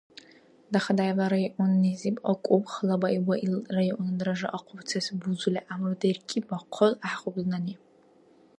Дахадаевла 0.73 1.25
районнизиб 1.33 2.15
акӀуб, 2.33 2.63
халабаиб 2.73 3.23
ва 3.29 3.35
ил 3.45 3.55
районна 3.77 4.11
даража 4.19 4.47
ахъбуцес 4.57 5.05
бузули 5.19 5.61
гӀямру 5.67 5.95
деркӀиб 6.03 6.43
бахъал 6.49 6.93
гӀяхӀгъубзнани. 7.01 7.73